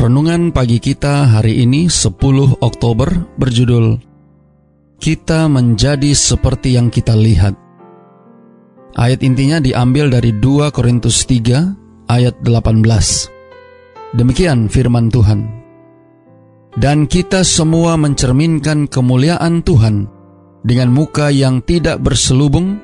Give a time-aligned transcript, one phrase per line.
[0.00, 2.16] Renungan pagi kita hari ini 10
[2.64, 4.00] Oktober berjudul
[4.96, 7.52] Kita menjadi seperti yang kita lihat.
[8.96, 12.80] Ayat intinya diambil dari 2 Korintus 3 ayat 18.
[14.16, 15.44] Demikian firman Tuhan.
[16.80, 20.08] Dan kita semua mencerminkan kemuliaan Tuhan
[20.64, 22.80] dengan muka yang tidak berselubung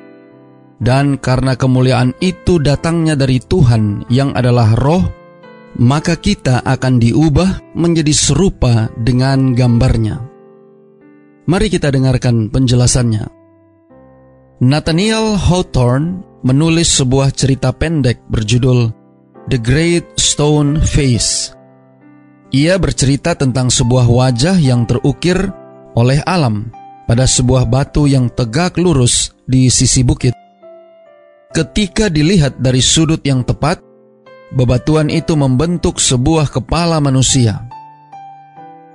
[0.77, 5.16] dan karena kemuliaan itu datangnya dari Tuhan yang adalah roh
[5.77, 10.25] maka kita akan diubah menjadi serupa dengan gambarnya.
[11.47, 13.29] Mari kita dengarkan penjelasannya.
[14.57, 18.89] Nathaniel Hawthorne menulis sebuah cerita pendek berjudul
[19.47, 21.53] The Great Stone Face.
[22.51, 25.37] Ia bercerita tentang sebuah wajah yang terukir
[25.93, 26.73] oleh alam
[27.07, 30.35] pada sebuah batu yang tegak lurus di sisi bukit.
[31.55, 33.79] Ketika dilihat dari sudut yang tepat,
[34.53, 37.67] bebatuan itu membentuk sebuah kepala manusia.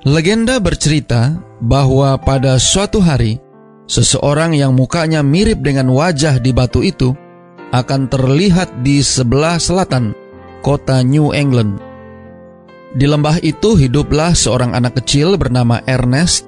[0.03, 3.39] Legenda bercerita bahwa pada suatu hari,
[3.86, 7.14] seseorang yang mukanya mirip dengan wajah di batu itu
[7.70, 10.12] akan terlihat di sebelah selatan
[10.61, 11.78] kota New England.
[12.92, 16.45] Di lembah itu hiduplah seorang anak kecil bernama Ernest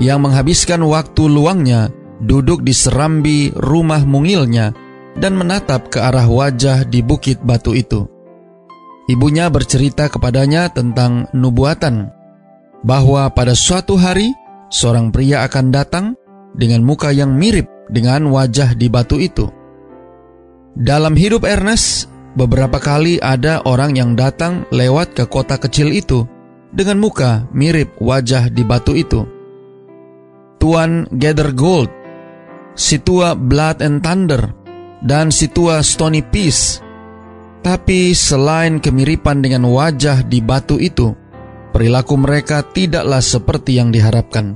[0.00, 1.92] yang menghabiskan waktu luangnya
[2.22, 4.72] duduk di serambi rumah mungilnya
[5.20, 8.15] dan menatap ke arah wajah di bukit batu itu.
[9.06, 12.10] Ibunya bercerita kepadanya tentang nubuatan
[12.82, 14.34] bahwa pada suatu hari
[14.66, 16.06] seorang pria akan datang
[16.58, 19.46] dengan muka yang mirip dengan wajah di batu itu.
[20.74, 26.26] Dalam hidup Ernest, beberapa kali ada orang yang datang lewat ke kota kecil itu
[26.74, 29.22] dengan muka mirip wajah di batu itu.
[30.58, 31.88] Tuan Gather Gold,
[32.74, 34.50] si tua Blood and Thunder,
[35.06, 36.82] dan si tua Stony Peace
[37.66, 41.18] tapi selain kemiripan dengan wajah di batu itu,
[41.74, 44.54] perilaku mereka tidaklah seperti yang diharapkan.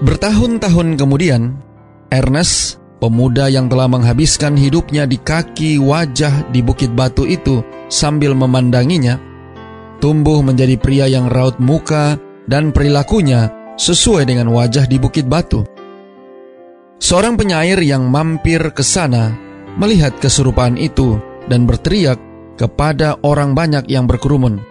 [0.00, 1.60] Bertahun-tahun kemudian,
[2.08, 7.60] Ernest, pemuda yang telah menghabiskan hidupnya di kaki wajah di bukit batu itu
[7.92, 9.20] sambil memandanginya,
[10.00, 12.16] tumbuh menjadi pria yang raut muka
[12.48, 15.68] dan perilakunya sesuai dengan wajah di bukit batu.
[16.96, 19.36] Seorang penyair yang mampir ke sana
[19.76, 22.16] melihat keserupaan itu dan berteriak
[22.54, 24.62] kepada orang banyak yang berkerumun.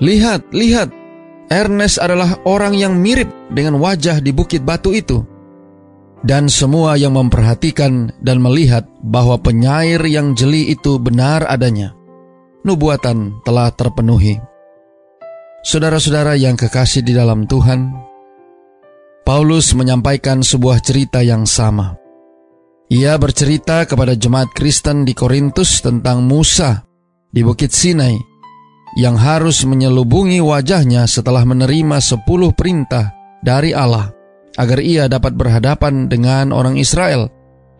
[0.00, 0.88] Lihat, lihat,
[1.52, 5.20] Ernest adalah orang yang mirip dengan wajah di bukit batu itu.
[6.18, 11.94] Dan semua yang memperhatikan dan melihat bahwa penyair yang jeli itu benar adanya.
[12.66, 14.38] Nubuatan telah terpenuhi.
[15.62, 17.90] Saudara-saudara yang kekasih di dalam Tuhan,
[19.26, 21.97] Paulus menyampaikan sebuah cerita yang sama.
[22.88, 26.88] Ia bercerita kepada jemaat Kristen di Korintus tentang Musa
[27.28, 28.16] di Bukit Sinai
[28.96, 33.12] yang harus menyelubungi wajahnya setelah menerima sepuluh perintah
[33.44, 34.08] dari Allah
[34.56, 37.28] agar ia dapat berhadapan dengan orang Israel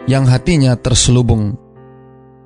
[0.05, 1.57] yang hatinya terselubung.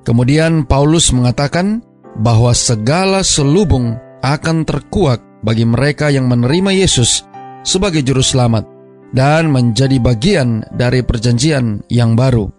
[0.07, 1.83] Kemudian Paulus mengatakan
[2.15, 7.27] bahwa segala selubung akan terkuak bagi mereka yang menerima Yesus
[7.67, 8.72] sebagai juru selamat
[9.13, 12.49] dan menjadi bagian dari perjanjian yang baru.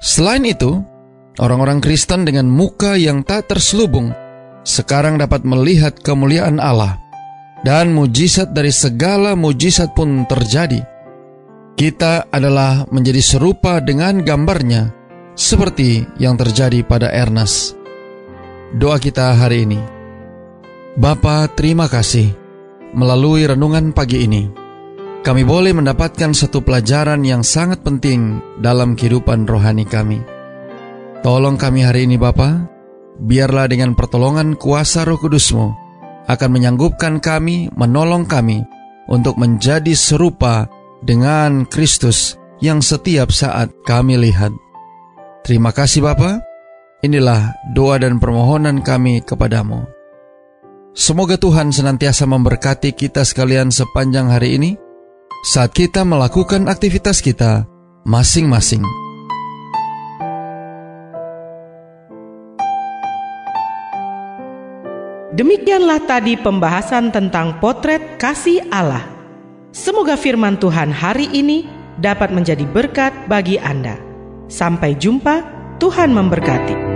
[0.00, 0.80] Selain itu,
[1.38, 4.10] orang-orang Kristen dengan muka yang tak terselubung
[4.64, 6.96] sekarang dapat melihat kemuliaan Allah
[7.62, 10.80] dan mujizat dari segala mujizat pun terjadi.
[11.76, 14.92] Kita adalah menjadi serupa dengan gambarnya
[15.36, 17.76] seperti yang terjadi pada Ernest.
[18.78, 19.80] Doa kita hari ini.
[20.94, 22.30] Bapa, terima kasih
[22.94, 24.63] melalui renungan pagi ini
[25.24, 30.20] kami boleh mendapatkan satu pelajaran yang sangat penting dalam kehidupan rohani kami.
[31.24, 32.68] Tolong kami hari ini Bapa,
[33.16, 35.72] biarlah dengan pertolongan kuasa roh kudusmu
[36.28, 38.68] akan menyanggupkan kami, menolong kami
[39.08, 40.68] untuk menjadi serupa
[41.00, 44.52] dengan Kristus yang setiap saat kami lihat.
[45.40, 46.44] Terima kasih Bapa.
[47.00, 49.88] Inilah doa dan permohonan kami kepadamu.
[50.92, 54.83] Semoga Tuhan senantiasa memberkati kita sekalian sepanjang hari ini
[55.44, 57.68] saat kita melakukan aktivitas kita
[58.08, 58.80] masing-masing.
[65.36, 69.04] Demikianlah tadi pembahasan tentang potret kasih Allah.
[69.74, 71.68] Semoga firman Tuhan hari ini
[72.00, 74.00] dapat menjadi berkat bagi Anda.
[74.48, 75.44] Sampai jumpa,
[75.76, 76.93] Tuhan memberkati.